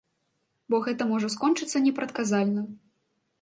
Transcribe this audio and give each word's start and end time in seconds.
Бо 0.73 0.79
гэта 0.85 1.07
можна 1.11 1.29
скончыцца 1.35 1.83
непрадказальна. 1.89 2.65